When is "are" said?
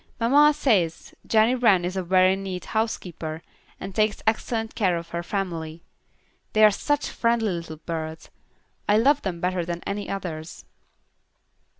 6.65-6.71